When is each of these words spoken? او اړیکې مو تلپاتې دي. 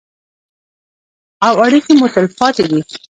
او 1.47 1.53
اړیکې 1.65 1.93
مو 1.99 2.07
تلپاتې 2.15 2.63
دي. 2.71 2.81